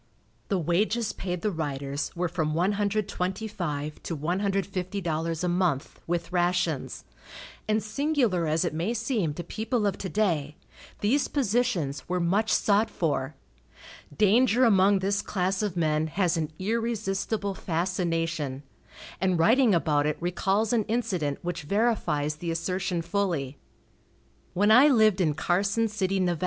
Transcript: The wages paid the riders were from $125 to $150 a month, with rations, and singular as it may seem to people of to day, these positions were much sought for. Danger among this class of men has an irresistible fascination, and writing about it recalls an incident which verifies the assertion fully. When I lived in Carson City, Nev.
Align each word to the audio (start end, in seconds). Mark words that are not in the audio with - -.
The 0.47 0.57
wages 0.57 1.13
paid 1.13 1.43
the 1.43 1.51
riders 1.51 2.09
were 2.15 2.27
from 2.27 2.55
$125 2.55 4.01
to 4.01 4.17
$150 4.17 5.43
a 5.43 5.47
month, 5.47 5.99
with 6.07 6.31
rations, 6.31 7.05
and 7.67 7.83
singular 7.83 8.47
as 8.47 8.65
it 8.65 8.73
may 8.73 8.95
seem 8.95 9.35
to 9.35 9.43
people 9.43 9.85
of 9.85 9.99
to 9.99 10.09
day, 10.09 10.55
these 11.01 11.27
positions 11.27 12.09
were 12.09 12.19
much 12.19 12.51
sought 12.51 12.89
for. 12.89 13.35
Danger 14.17 14.65
among 14.65 14.97
this 14.97 15.21
class 15.21 15.61
of 15.61 15.77
men 15.77 16.07
has 16.07 16.35
an 16.35 16.51
irresistible 16.57 17.53
fascination, 17.53 18.63
and 19.19 19.37
writing 19.37 19.75
about 19.75 20.07
it 20.07 20.17
recalls 20.19 20.73
an 20.73 20.83
incident 20.85 21.37
which 21.43 21.61
verifies 21.61 22.37
the 22.37 22.49
assertion 22.49 23.03
fully. 23.03 23.59
When 24.55 24.71
I 24.71 24.87
lived 24.87 25.21
in 25.21 25.35
Carson 25.35 25.87
City, 25.87 26.19
Nev. 26.19 26.39